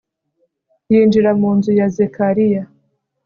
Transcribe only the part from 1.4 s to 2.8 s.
nzu ya zekariya